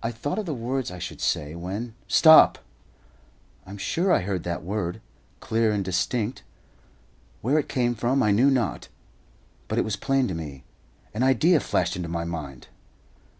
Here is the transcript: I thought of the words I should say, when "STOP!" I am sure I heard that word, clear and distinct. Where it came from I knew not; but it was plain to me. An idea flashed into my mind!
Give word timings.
I 0.00 0.12
thought 0.12 0.38
of 0.38 0.46
the 0.46 0.54
words 0.54 0.92
I 0.92 1.00
should 1.00 1.20
say, 1.20 1.56
when 1.56 1.94
"STOP!" 2.06 2.56
I 3.66 3.70
am 3.70 3.78
sure 3.78 4.12
I 4.12 4.20
heard 4.20 4.44
that 4.44 4.62
word, 4.62 5.00
clear 5.40 5.72
and 5.72 5.84
distinct. 5.84 6.44
Where 7.42 7.58
it 7.58 7.68
came 7.68 7.96
from 7.96 8.22
I 8.22 8.30
knew 8.30 8.48
not; 8.48 8.86
but 9.66 9.76
it 9.76 9.82
was 9.84 9.96
plain 9.96 10.28
to 10.28 10.34
me. 10.34 10.62
An 11.12 11.24
idea 11.24 11.58
flashed 11.58 11.96
into 11.96 12.08
my 12.08 12.22
mind! 12.22 12.68